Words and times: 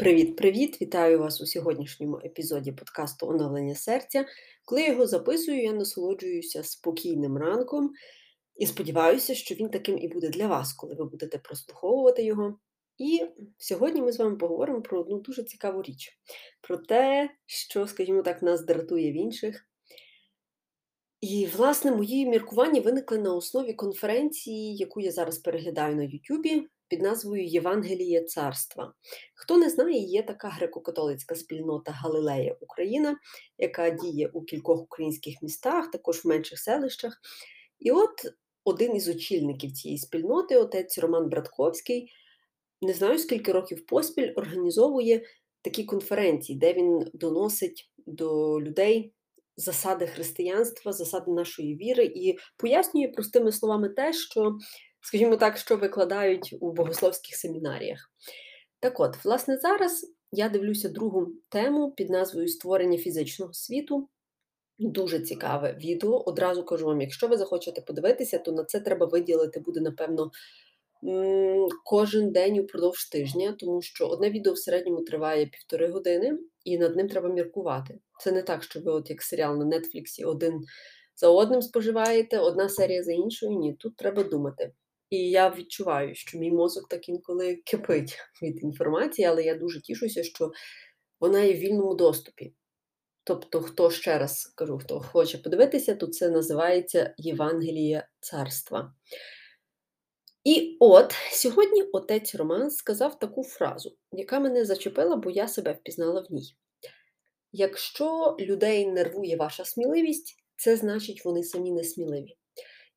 Привіт-привіт! 0.00 0.82
Вітаю 0.82 1.18
вас 1.18 1.40
у 1.40 1.46
сьогоднішньому 1.46 2.20
епізоді 2.24 2.72
подкасту 2.72 3.28
Оновлення 3.28 3.74
серця. 3.74 4.26
Коли 4.64 4.82
я 4.82 4.88
його 4.88 5.06
записую, 5.06 5.62
я 5.62 5.72
насолоджуюся 5.72 6.64
спокійним 6.64 7.36
ранком 7.36 7.90
і 8.56 8.66
сподіваюся, 8.66 9.34
що 9.34 9.54
він 9.54 9.68
таким 9.68 9.98
і 9.98 10.08
буде 10.08 10.28
для 10.28 10.46
вас, 10.46 10.72
коли 10.72 10.94
ви 10.94 11.04
будете 11.04 11.38
прослуховувати 11.38 12.22
його. 12.22 12.58
І 12.98 13.26
сьогодні 13.58 14.02
ми 14.02 14.12
з 14.12 14.18
вами 14.18 14.36
поговоримо 14.36 14.82
про 14.82 15.00
одну 15.00 15.20
дуже 15.20 15.42
цікаву 15.42 15.82
річ: 15.82 16.18
про 16.60 16.76
те, 16.76 17.30
що, 17.46 17.86
скажімо 17.86 18.22
так, 18.22 18.42
нас 18.42 18.64
дратує 18.64 19.12
в 19.12 19.14
інших. 19.14 19.66
І, 21.20 21.48
власне, 21.56 21.90
мої 21.90 22.26
міркування 22.26 22.80
виникли 22.80 23.18
на 23.18 23.34
основі 23.34 23.72
конференції, 23.72 24.76
яку 24.76 25.00
я 25.00 25.12
зараз 25.12 25.38
переглядаю 25.38 25.96
на 25.96 26.02
Ютубі 26.02 26.68
під 26.90 27.02
назвою 27.02 27.44
Євангеліє 27.44 28.24
царства. 28.24 28.92
Хто 29.34 29.58
не 29.58 29.70
знає, 29.70 29.98
є 29.98 30.22
така 30.22 30.48
греко-католицька 30.60 31.34
спільнота 31.34 31.92
Галилея 31.92 32.56
Україна, 32.60 33.16
яка 33.58 33.90
діє 33.90 34.30
у 34.32 34.42
кількох 34.42 34.80
українських 34.80 35.34
містах, 35.42 35.90
також 35.90 36.24
в 36.24 36.28
менших 36.28 36.58
селищах. 36.58 37.20
І 37.78 37.90
от 37.90 38.10
один 38.64 38.96
із 38.96 39.08
очільників 39.08 39.72
цієї 39.72 39.98
спільноти, 39.98 40.56
отець 40.56 40.98
Роман 40.98 41.28
Братковський, 41.28 42.12
не 42.82 42.92
знаю 42.92 43.18
скільки 43.18 43.52
років 43.52 43.86
поспіль, 43.86 44.32
організовує 44.36 45.22
такі 45.62 45.84
конференції, 45.84 46.58
де 46.58 46.72
він 46.72 47.10
доносить 47.14 47.90
до 48.06 48.60
людей. 48.60 49.14
Засади 49.56 50.06
християнства, 50.06 50.92
засади 50.92 51.30
нашої 51.30 51.76
віри, 51.76 52.04
і 52.04 52.38
пояснює 52.56 53.08
простими 53.08 53.52
словами 53.52 53.88
те, 53.88 54.12
що 54.12 54.58
скажімо 55.00 55.36
так, 55.36 55.56
що 55.58 55.76
викладають 55.76 56.56
у 56.60 56.72
богословських 56.72 57.36
семінаріях. 57.36 58.10
Так 58.80 59.00
от, 59.00 59.24
власне, 59.24 59.58
зараз 59.58 60.14
я 60.32 60.48
дивлюся 60.48 60.88
другу 60.88 61.32
тему 61.48 61.92
під 61.92 62.10
назвою 62.10 62.48
Створення 62.48 62.98
фізичного 62.98 63.52
світу. 63.52 64.08
Дуже 64.78 65.20
цікаве 65.20 65.78
відео. 65.80 66.22
Одразу 66.26 66.64
кажу 66.64 66.86
вам, 66.86 67.00
якщо 67.00 67.28
ви 67.28 67.36
захочете 67.36 67.80
подивитися, 67.80 68.38
то 68.38 68.52
на 68.52 68.64
це 68.64 68.80
треба 68.80 69.06
виділити 69.06 69.60
буде, 69.60 69.80
напевно, 69.80 70.30
кожен 71.84 72.32
день 72.32 72.58
упродовж 72.58 73.08
тижня, 73.08 73.56
тому 73.58 73.82
що 73.82 74.06
одне 74.06 74.30
відео 74.30 74.52
в 74.52 74.58
середньому 74.58 75.00
триває 75.00 75.46
півтори 75.46 75.88
години, 75.88 76.38
і 76.64 76.78
над 76.78 76.96
ним 76.96 77.08
треба 77.08 77.28
міркувати. 77.28 77.98
Це 78.20 78.32
не 78.32 78.42
так, 78.42 78.62
що 78.62 78.80
ви, 78.80 78.92
от 78.92 79.10
як 79.10 79.22
серіал 79.22 79.58
на 79.58 79.64
Нетфліксі, 79.64 80.24
один 80.24 80.64
за 81.16 81.28
одним 81.28 81.62
споживаєте, 81.62 82.38
одна 82.38 82.68
серія 82.68 83.02
за 83.02 83.12
іншою. 83.12 83.58
Ні, 83.58 83.74
тут 83.74 83.96
треба 83.96 84.22
думати. 84.22 84.72
І 85.10 85.30
я 85.30 85.50
відчуваю, 85.50 86.14
що 86.14 86.38
мій 86.38 86.50
мозок 86.50 86.88
так 86.88 87.08
інколи 87.08 87.56
кипить 87.56 88.18
від 88.42 88.62
інформації, 88.62 89.26
але 89.26 89.42
я 89.42 89.54
дуже 89.54 89.80
тішуся, 89.80 90.22
що 90.22 90.52
вона 91.20 91.40
є 91.40 91.54
в 91.54 91.56
вільному 91.56 91.94
доступі. 91.94 92.54
Тобто, 93.24 93.60
хто 93.60 93.90
ще 93.90 94.18
раз 94.18 94.52
кажу, 94.56 94.78
хто 94.78 95.00
хоче 95.00 95.38
подивитися, 95.38 95.94
то 95.94 96.06
це 96.06 96.30
називається 96.30 97.14
Євангеліє 97.18 98.08
царства. 98.20 98.94
І 100.44 100.76
от 100.80 101.14
сьогодні 101.32 101.82
отець 101.82 102.34
Роман 102.34 102.70
сказав 102.70 103.18
таку 103.18 103.44
фразу, 103.44 103.96
яка 104.12 104.40
мене 104.40 104.64
зачепила, 104.64 105.16
бо 105.16 105.30
я 105.30 105.48
себе 105.48 105.72
впізнала 105.72 106.20
в 106.20 106.32
ній. 106.32 106.56
Якщо 107.52 108.36
людей 108.40 108.86
нервує 108.86 109.36
ваша 109.36 109.64
сміливість, 109.64 110.36
це 110.56 110.76
значить, 110.76 111.24
вони 111.24 111.44
самі 111.44 111.72
несміливі. 111.72 112.36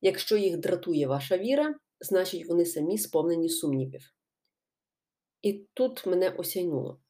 Якщо 0.00 0.36
їх 0.36 0.56
дратує 0.56 1.06
ваша 1.06 1.38
віра, 1.38 1.74
значить, 2.04 2.46
вони 2.46 2.66
самі 2.66 2.98
сповнені 2.98 3.48
сумнівів. 3.48 4.14
І 5.42 5.66
тут 5.74 6.06
мене 6.06 6.30
осяйнуло, 6.30 7.00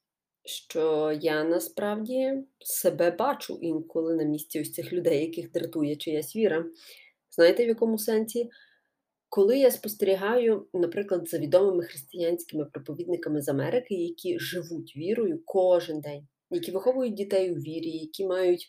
що 0.45 1.13
я 1.21 1.45
насправді 1.45 2.33
себе 2.61 3.11
бачу 3.11 3.59
інколи 3.63 4.15
на 4.15 4.25
місці 4.25 4.61
ось 4.61 4.73
цих 4.73 4.93
людей, 4.93 5.21
яких 5.21 5.53
дратує 5.53 5.97
чиясь 5.97 6.37
віра. 6.37 6.65
Знаєте, 7.31 7.65
в 7.65 7.69
якому 7.69 7.99
сенсі? 7.99 8.51
Коли 9.29 9.59
я 9.59 9.71
спостерігаю, 9.71 10.69
наприклад, 10.75 11.29
за 11.29 11.39
відомими 11.39 11.85
християнськими 11.85 12.65
проповідниками 12.65 13.43
з 13.43 13.49
Америки, 13.49 13.95
які 13.95 14.39
живуть 14.39 14.97
вірою 14.97 15.43
кожен 15.45 16.01
день, 16.01 16.29
які 16.51 16.73
виховують 16.73 17.15
дітей 17.15 17.53
у 17.53 17.55
вірі, 17.55 17.91
які 17.91 18.27
мають 18.27 18.67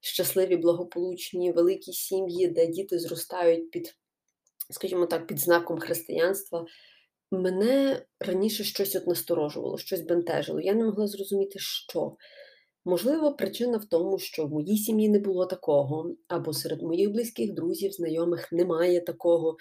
щасливі, 0.00 0.56
благополучні, 0.56 1.52
великі 1.52 1.92
сім'ї, 1.92 2.48
де 2.48 2.66
діти 2.66 2.98
зростають 2.98 3.70
під 3.70 3.94
скажімо 4.70 5.06
так, 5.06 5.26
під 5.26 5.38
знаком 5.38 5.78
християнства, 5.78 6.66
мене 7.30 8.02
раніше 8.20 8.64
щось 8.64 8.96
от 8.96 9.06
насторожувало, 9.06 9.78
щось 9.78 10.00
бентежило. 10.00 10.60
Я 10.60 10.74
не 10.74 10.84
могла 10.84 11.06
зрозуміти, 11.06 11.58
що. 11.58 12.16
Можливо, 12.84 13.34
причина 13.34 13.78
в 13.78 13.84
тому, 13.84 14.18
що 14.18 14.46
в 14.46 14.50
моїй 14.50 14.78
сім'ї 14.78 15.08
не 15.08 15.18
було 15.18 15.46
такого, 15.46 16.14
або 16.28 16.52
серед 16.52 16.82
моїх 16.82 17.10
близьких 17.10 17.54
друзів, 17.54 17.92
знайомих 17.92 18.52
немає 18.52 19.00
такого. 19.00 19.56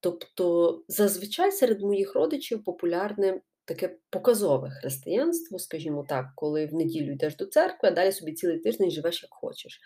Тобто, 0.00 0.82
зазвичай 0.88 1.52
серед 1.52 1.80
моїх 1.80 2.14
родичів 2.14 2.64
популярне 2.64 3.40
таке 3.64 3.96
показове 4.10 4.70
християнство, 4.70 5.58
скажімо 5.58 6.04
так, 6.08 6.26
коли 6.34 6.66
в 6.66 6.74
неділю 6.74 7.12
йдеш 7.12 7.36
до 7.36 7.46
церкви, 7.46 7.88
а 7.88 7.90
далі 7.92 8.12
собі 8.12 8.32
цілий 8.32 8.58
тиждень 8.58 8.90
живеш 8.90 9.22
як 9.22 9.34
хочеш. 9.34 9.80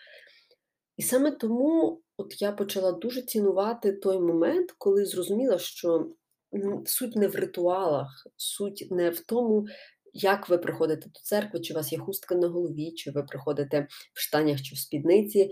І 0.97 1.03
саме 1.03 1.31
тому 1.31 2.01
от 2.17 2.41
я 2.41 2.51
почала 2.51 2.91
дуже 2.91 3.21
цінувати 3.21 3.93
той 3.93 4.19
момент, 4.19 4.71
коли 4.77 5.05
зрозуміла, 5.05 5.57
що 5.57 6.09
ну, 6.51 6.83
суть 6.85 7.15
не 7.15 7.27
в 7.27 7.35
ритуалах, 7.35 8.27
суть 8.37 8.87
не 8.91 9.09
в 9.09 9.19
тому, 9.19 9.65
як 10.13 10.49
ви 10.49 10.57
приходите 10.57 11.09
до 11.09 11.19
церкви, 11.23 11.59
чи 11.59 11.73
у 11.73 11.77
вас 11.77 11.91
є 11.91 11.99
хустка 11.99 12.35
на 12.35 12.47
голові, 12.47 12.91
чи 12.91 13.11
ви 13.11 13.23
приходите 13.23 13.87
в 14.13 14.19
штанях 14.19 14.61
чи 14.61 14.75
в 14.75 14.77
спідниці. 14.77 15.51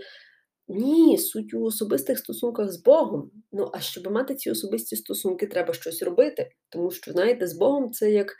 Ні, 0.68 1.18
суть 1.18 1.54
у 1.54 1.62
особистих 1.62 2.18
стосунках 2.18 2.72
з 2.72 2.82
Богом. 2.82 3.30
Ну, 3.52 3.70
а 3.72 3.80
щоб 3.80 4.12
мати 4.12 4.34
ці 4.34 4.50
особисті 4.50 4.96
стосунки, 4.96 5.46
треба 5.46 5.74
щось 5.74 6.02
робити. 6.02 6.50
Тому 6.68 6.90
що, 6.90 7.12
знаєте, 7.12 7.46
з 7.46 7.52
Богом 7.52 7.92
це 7.92 8.10
як 8.10 8.36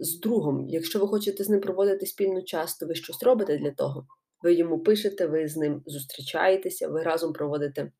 з 0.00 0.18
другом. 0.20 0.68
Якщо 0.68 0.98
ви 0.98 1.08
хочете 1.08 1.44
з 1.44 1.48
ним 1.48 1.60
проводити 1.60 2.06
спільно 2.06 2.42
час, 2.42 2.76
то 2.76 2.86
ви 2.86 2.94
щось 2.94 3.22
робите 3.22 3.58
для 3.58 3.70
того 3.70 4.06
ви 4.42 4.54
йому 4.54 4.78
пишете, 4.78 5.26
ви 5.26 5.48
з 5.48 5.56
ним 5.56 5.82
зустрічаєтеся, 5.86 6.88
ви 6.88 7.02
разом 7.02 7.32
проводите, 7.32 7.92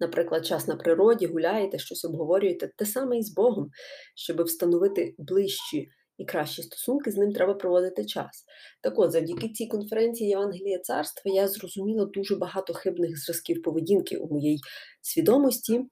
наприклад, 0.00 0.46
час 0.46 0.68
на 0.68 0.76
природі, 0.76 1.26
гуляєте, 1.26 1.78
щось 1.78 2.04
обговорюєте. 2.04 2.70
Те 2.76 2.86
саме 2.86 3.18
і 3.18 3.22
з 3.22 3.34
Богом, 3.34 3.70
щоб 4.14 4.42
встановити 4.42 5.14
ближчі 5.18 5.88
і 6.18 6.24
кращі 6.24 6.62
стосунки, 6.62 7.10
з 7.10 7.16
ним 7.16 7.32
треба 7.32 7.54
проводити 7.54 8.04
час. 8.04 8.44
Так 8.80 8.98
от, 8.98 9.12
завдяки 9.12 9.48
цій 9.48 9.66
конференції 9.66 10.30
Євангелія 10.30 10.78
царства 10.78 11.32
я 11.32 11.48
зрозуміла 11.48 12.04
дуже 12.04 12.36
багато 12.36 12.74
хибних 12.74 13.24
зразків 13.24 13.62
поведінки 13.62 14.16
у 14.16 14.28
моїй 14.28 14.60
свідомості. 15.02 15.84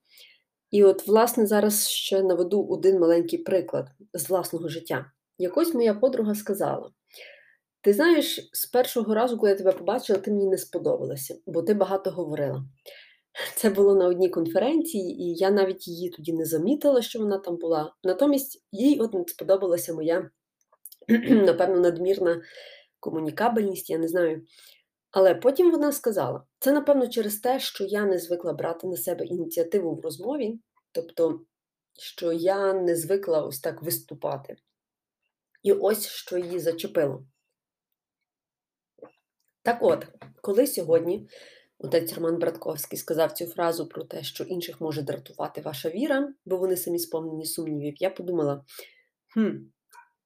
І 0.70 0.84
от, 0.84 1.06
власне, 1.06 1.46
зараз 1.46 1.88
ще 1.88 2.22
наведу 2.22 2.66
один 2.66 2.98
маленький 2.98 3.38
приклад 3.38 3.88
з 4.14 4.28
власного 4.30 4.68
життя. 4.68 5.06
Якось 5.38 5.74
моя 5.74 5.94
подруга 5.94 6.34
сказала: 6.34 6.90
ти 7.84 7.92
знаєш, 7.92 8.48
з 8.52 8.66
першого 8.66 9.14
разу, 9.14 9.38
коли 9.38 9.50
я 9.50 9.56
тебе 9.56 9.72
побачила, 9.72 10.18
ти 10.18 10.30
мені 10.30 10.46
не 10.46 10.58
сподобалася, 10.58 11.38
бо 11.46 11.62
ти 11.62 11.74
багато 11.74 12.10
говорила. 12.10 12.64
Це 13.56 13.70
було 13.70 13.94
на 13.94 14.06
одній 14.06 14.28
конференції, 14.28 15.22
і 15.22 15.34
я 15.34 15.50
навіть 15.50 15.88
її 15.88 16.10
тоді 16.10 16.32
не 16.32 16.44
замітила, 16.44 17.02
що 17.02 17.18
вона 17.18 17.38
там 17.38 17.56
була. 17.56 17.94
Натомість 18.04 18.64
їй 18.72 19.00
от 19.00 19.30
сподобалася 19.30 19.94
моя, 19.94 20.30
напевно, 21.30 21.80
надмірна 21.80 22.42
комунікабельність, 23.00 23.90
я 23.90 23.98
не 23.98 24.08
знаю. 24.08 24.42
Але 25.10 25.34
потім 25.34 25.70
вона 25.70 25.92
сказала: 25.92 26.44
це, 26.58 26.72
напевно, 26.72 27.08
через 27.08 27.36
те, 27.36 27.60
що 27.60 27.84
я 27.84 28.04
не 28.04 28.18
звикла 28.18 28.52
брати 28.52 28.86
на 28.86 28.96
себе 28.96 29.24
ініціативу 29.24 29.94
в 29.94 30.00
розмові, 30.00 30.58
тобто, 30.92 31.40
що 31.98 32.32
я 32.32 32.72
не 32.72 32.96
звикла 32.96 33.42
ось 33.42 33.60
так 33.60 33.82
виступати. 33.82 34.56
І 35.62 35.72
ось 35.72 36.06
що 36.06 36.38
її 36.38 36.58
зачепило. 36.58 37.24
Так 39.64 39.78
от, 39.80 40.06
коли 40.42 40.66
сьогодні 40.66 41.28
отець 41.78 42.12
Роман 42.12 42.38
Братковський 42.38 42.98
сказав 42.98 43.32
цю 43.32 43.46
фразу 43.46 43.86
про 43.86 44.04
те, 44.04 44.22
що 44.22 44.44
інших 44.44 44.80
може 44.80 45.02
дратувати 45.02 45.60
ваша 45.60 45.88
віра, 45.88 46.34
бо 46.44 46.56
вони 46.56 46.76
самі 46.76 46.98
сповнені 46.98 47.46
сумнівів, 47.46 47.94
я 47.98 48.10
подумала: 48.10 48.64
хм, 49.34 49.50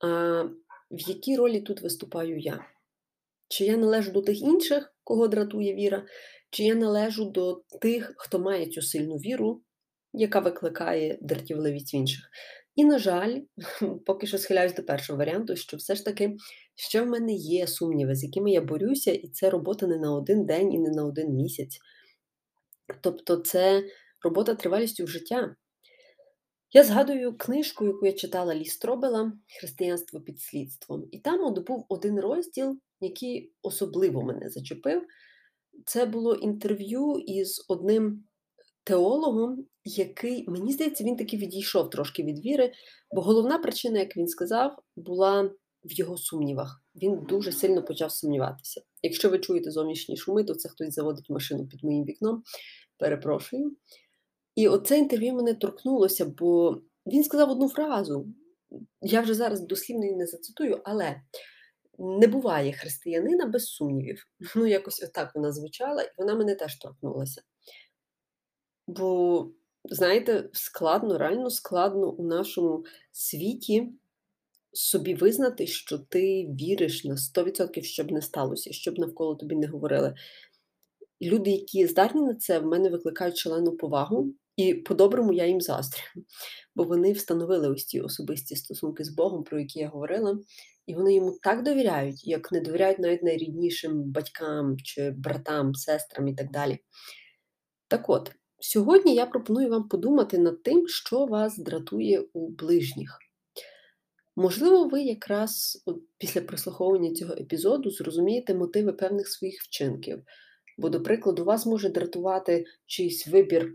а 0.01 0.43
в 0.91 1.01
якій 1.09 1.37
ролі 1.37 1.61
тут 1.61 1.81
виступаю 1.81 2.39
я? 2.39 2.65
Чи 3.49 3.65
я 3.65 3.77
належу 3.77 4.13
до 4.13 4.23
тих 4.23 4.43
інших, 4.43 4.95
кого 5.05 5.29
дратує 5.29 5.75
віра, 5.75 6.07
чи 6.51 6.65
я 6.65 6.75
належу 6.75 7.25
до 7.25 7.63
тих, 7.81 8.15
хто 8.17 8.39
має 8.39 8.67
цю 8.67 8.83
сильну 8.83 9.17
віру, 9.17 9.63
яка 10.13 10.41
викликає 10.41 11.19
дратівливість 11.21 11.95
в 11.95 11.97
інших? 11.97 12.31
І, 12.79 12.85
на 12.85 12.99
жаль, 12.99 13.41
поки 14.07 14.27
що 14.27 14.39
схиляюсь 14.39 14.75
до 14.75 14.83
першого 14.83 15.19
варіанту, 15.19 15.57
що 15.57 15.77
все 15.77 15.95
ж 15.95 16.05
таки 16.05 16.37
ще 16.75 17.03
в 17.03 17.07
мене 17.07 17.33
є 17.33 17.67
сумніви, 17.67 18.15
з 18.15 18.25
якими 18.25 18.51
я 18.51 18.61
борюся, 18.61 19.13
і 19.13 19.29
це 19.29 19.51
робота 19.51 19.87
не 19.87 19.99
на 19.99 20.15
один 20.15 20.47
день 20.47 20.73
і 20.73 20.79
не 20.79 20.91
на 20.91 21.05
один 21.05 21.29
місяць. 21.35 21.79
Тобто, 23.01 23.37
це 23.37 23.85
робота 24.25 24.55
тривалістю 24.55 25.05
в 25.05 25.09
життя. 25.09 25.57
Я 26.73 26.85
згадую 26.85 27.37
книжку, 27.37 27.85
яку 27.87 28.07
я 28.07 28.13
читала 28.13 28.55
Лі 28.55 28.65
Стробела 28.65 29.33
Християнство 29.61 30.21
під 30.21 30.41
слідством. 30.41 31.09
І 31.11 31.19
там 31.19 31.45
от 31.45 31.67
був 31.67 31.87
один 31.89 32.21
розділ, 32.21 32.79
який 33.01 33.53
особливо 33.63 34.23
мене 34.23 34.49
зачепив. 34.49 35.03
Це 35.87 36.07
було 36.07 36.35
інтерв'ю 36.35 37.15
із 37.27 37.65
одним 37.69 38.25
теологом, 38.89 39.67
який, 39.85 40.51
мені 40.51 40.73
здається, 40.73 41.05
він 41.05 41.17
таки 41.17 41.37
відійшов 41.37 41.91
трошки 41.91 42.23
від 42.23 42.45
віри, 42.45 42.73
бо 43.15 43.21
головна 43.21 43.59
причина, 43.59 43.99
як 43.99 44.17
він 44.17 44.29
сказав, 44.29 44.79
була 44.97 45.43
в 45.85 45.93
його 45.93 46.17
сумнівах. 46.17 46.83
Він 47.03 47.25
дуже 47.29 47.53
сильно 47.53 47.85
почав 47.85 48.13
сумніватися. 48.13 48.83
Якщо 49.03 49.31
ви 49.31 49.39
чуєте 49.39 49.71
зовнішні 49.71 50.17
шуми, 50.17 50.45
то 50.45 50.55
це 50.55 50.69
хтось 50.69 50.95
заводить 50.95 51.31
машину 51.31 51.67
під 51.67 51.85
моїм 51.85 52.05
вікном. 52.05 52.43
Перепрошую. 52.99 53.77
І 54.55 54.69
оце 54.69 54.99
інтерв'ю 54.99 55.35
мене 55.35 55.55
торкнулося, 55.55 56.25
бо 56.39 56.81
він 57.07 57.25
сказав 57.25 57.51
одну 57.51 57.69
фразу. 57.69 58.27
Я 59.03 59.21
вже 59.21 59.35
зараз 59.35 59.61
дослівно 59.61 60.05
її 60.05 60.17
не 60.17 60.27
зацитую, 60.27 60.81
але 60.85 61.21
не 61.99 62.27
буває 62.27 62.73
християнина 62.73 63.47
без 63.47 63.65
сумнівів. 63.65 64.27
Ну, 64.57 64.67
якось 64.67 65.03
отак 65.03 65.35
вона 65.35 65.53
звучала, 65.53 66.03
і 66.03 66.11
вона 66.19 66.35
мене 66.35 66.55
теж 66.55 66.79
торкнулася. 66.79 67.43
Бо, 68.89 69.51
знаєте, 69.85 70.49
складно, 70.53 71.19
реально 71.19 71.51
складно 71.51 72.11
у 72.11 72.27
нашому 72.27 72.85
світі 73.13 73.93
собі 74.73 75.15
визнати, 75.15 75.67
що 75.67 75.99
ти 75.99 76.47
віриш 76.61 77.05
на 77.05 77.15
100%, 77.15 77.83
щоб 77.83 78.11
не 78.11 78.23
сталося, 78.23 78.73
щоб 78.73 78.99
навколо 78.99 79.35
тобі 79.35 79.57
не 79.57 79.67
говорили. 79.67 80.15
Люди, 81.23 81.51
які 81.51 81.87
здатні 81.87 82.23
на 82.23 82.35
це, 82.35 82.59
в 82.59 82.67
мене 82.67 82.91
викликають 82.91 83.37
шалену 83.37 83.77
повагу, 83.77 84.35
і 84.57 84.75
по-доброму 84.75 85.33
я 85.33 85.47
їм 85.47 85.61
заздрю, 85.61 86.03
бо 86.75 86.85
вони 86.85 87.13
встановили 87.13 87.69
ось 87.69 87.85
ті 87.85 88.01
особисті 88.01 88.57
стосунки 88.57 89.05
з 89.05 89.09
Богом, 89.09 89.45
про 89.45 89.61
які 89.61 89.79
я 89.79 89.89
говорила, 89.89 90.39
і 90.87 90.95
вони 90.95 91.15
йому 91.15 91.39
так 91.43 91.63
довіряють, 91.63 92.27
як 92.27 92.53
не 92.53 92.61
довіряють 92.61 92.99
навіть 92.99 93.23
найріднішим 93.23 94.03
батькам 94.03 94.77
чи 94.79 95.11
братам, 95.11 95.75
сестрам 95.75 96.29
і 96.29 96.35
так 96.35 96.51
далі. 96.51 96.79
Так 97.89 98.09
от, 98.09 98.33
сьогодні 98.61 99.15
я 99.15 99.27
пропоную 99.27 99.69
вам 99.69 99.89
подумати 99.89 100.39
над 100.39 100.63
тим, 100.63 100.89
що 100.89 101.27
вас 101.27 101.59
дратує 101.59 102.25
у 102.33 102.49
ближніх. 102.49 103.19
Можливо, 104.37 104.85
ви 104.85 105.03
якраз 105.03 105.83
от 105.87 105.97
після 106.19 106.41
прослуховування 106.41 107.15
цього 107.15 107.33
епізоду 107.35 107.91
зрозумієте 107.91 108.55
мотиви 108.55 108.93
певних 108.93 109.29
своїх 109.29 109.63
вчинків. 109.63 110.23
Бо, 110.79 110.89
до 110.89 111.03
прикладу, 111.03 111.45
вас 111.45 111.67
може 111.67 111.89
дратувати 111.89 112.65
чийсь 112.87 113.29
вибір 113.29 113.75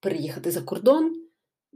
переїхати 0.00 0.50
за 0.50 0.60
кордон, 0.60 1.26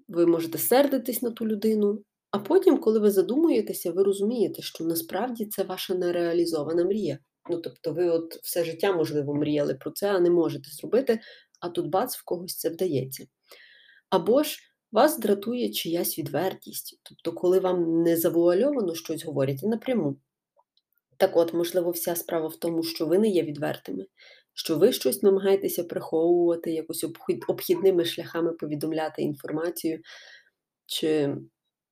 ви 0.08 0.26
можете 0.26 0.58
сердитись 0.58 1.22
на 1.22 1.30
ту 1.30 1.46
людину, 1.46 2.04
а 2.30 2.38
потім, 2.38 2.78
коли 2.78 2.98
ви 2.98 3.10
задумуєтеся, 3.10 3.92
ви 3.92 4.02
розумієте, 4.02 4.62
що 4.62 4.84
насправді 4.84 5.46
це 5.46 5.62
ваша 5.62 5.94
нереалізована 5.94 6.84
мрія. 6.84 7.18
Ну, 7.50 7.60
тобто, 7.60 7.92
ви 7.92 8.08
от 8.08 8.34
все 8.34 8.64
життя, 8.64 8.92
можливо, 8.92 9.34
мріяли 9.34 9.74
про 9.74 9.90
це, 9.90 10.10
а 10.10 10.20
не 10.20 10.30
можете 10.30 10.70
зробити, 10.70 11.20
а 11.60 11.68
тут 11.68 11.86
бац, 11.86 12.16
в 12.16 12.24
когось 12.24 12.56
це 12.56 12.70
вдається. 12.70 13.26
Або 14.10 14.42
ж 14.42 14.58
вас 14.92 15.18
дратує 15.18 15.70
чиясь 15.70 16.18
відвертість, 16.18 17.00
тобто, 17.02 17.32
коли 17.32 17.60
вам 17.60 18.02
не 18.02 18.16
завуальовано 18.16 18.94
щось 18.94 19.24
говорять 19.24 19.62
напряму. 19.62 20.16
Так 21.16 21.36
от, 21.36 21.54
можливо, 21.54 21.90
вся 21.90 22.16
справа 22.16 22.48
в 22.48 22.56
тому, 22.56 22.82
що 22.82 23.06
ви 23.06 23.18
не 23.18 23.28
є 23.28 23.42
відвертими, 23.42 24.06
що 24.54 24.78
ви 24.78 24.92
щось 24.92 25.22
намагаєтеся 25.22 25.84
приховувати, 25.84 26.72
якось 26.72 27.04
обхідними 27.48 28.04
шляхами 28.04 28.52
повідомляти 28.52 29.22
інформацію, 29.22 30.00
чи 30.86 31.36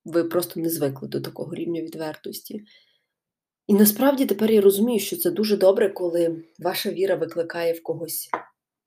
ви 0.05 0.25
просто 0.25 0.61
не 0.61 0.71
звикли 0.71 1.09
до 1.09 1.21
такого 1.21 1.55
рівня 1.55 1.83
відвертості. 1.83 2.65
І 3.67 3.75
насправді 3.75 4.27
тепер 4.27 4.51
я 4.51 4.61
розумію, 4.61 5.01
що 5.01 5.17
це 5.17 5.31
дуже 5.31 5.57
добре, 5.57 5.89
коли 5.89 6.45
ваша 6.59 6.91
віра 6.91 7.15
викликає 7.15 7.73
в 7.73 7.83
когось 7.83 8.29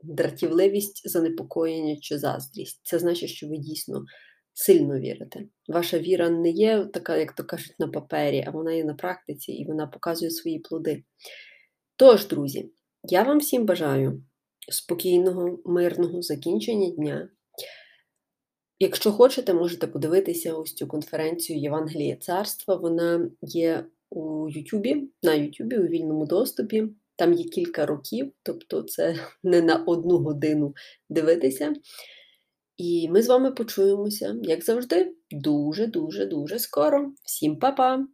дратівливість, 0.03 1.09
занепокоєння 1.09 1.97
чи 2.01 2.17
заздрість. 2.17 2.81
Це 2.83 2.99
значить, 2.99 3.29
що 3.29 3.47
ви 3.47 3.57
дійсно 3.57 4.03
сильно 4.53 4.99
вірите. 4.99 5.39
Ваша 5.67 5.99
віра 5.99 6.29
не 6.29 6.49
є 6.49 6.85
така, 6.93 7.17
як 7.17 7.31
то 7.31 7.43
кажуть, 7.43 7.75
на 7.79 7.87
папері, 7.87 8.43
а 8.47 8.51
вона 8.51 8.73
є 8.73 8.83
на 8.83 8.93
практиці 8.93 9.51
і 9.51 9.65
вона 9.65 9.87
показує 9.87 10.31
свої 10.31 10.59
плоди. 10.59 11.03
Тож, 11.95 12.27
друзі, 12.27 12.71
я 13.03 13.23
вам 13.23 13.37
всім 13.37 13.65
бажаю 13.65 14.23
спокійного, 14.71 15.59
мирного 15.65 16.21
закінчення 16.21 16.89
дня. 16.89 17.29
Якщо 18.79 19.11
хочете, 19.11 19.53
можете 19.53 19.87
подивитися 19.87 20.53
ось 20.53 20.73
цю 20.73 20.87
конференцію 20.87 21.59
Євангелія 21.59 22.15
Царства. 22.15 22.75
Вона 22.75 23.31
є 23.41 23.85
у 24.09 24.49
Ютубі, 24.49 25.09
на 25.23 25.33
Ютубі 25.33 25.77
у 25.77 25.87
вільному 25.87 26.25
доступі. 26.25 26.87
Там 27.15 27.33
є 27.33 27.43
кілька 27.43 27.85
років, 27.85 28.31
тобто 28.43 28.81
це 28.81 29.15
не 29.43 29.61
на 29.61 29.75
одну 29.75 30.17
годину 30.17 30.73
дивитися. 31.09 31.73
І 32.77 33.09
ми 33.09 33.21
з 33.21 33.27
вами 33.27 33.51
почуємося, 33.51 34.35
як 34.41 34.63
завжди, 34.63 35.15
дуже-дуже-дуже 35.31 36.59
скоро. 36.59 37.11
Всім 37.23 37.59
па-па! 37.59 38.07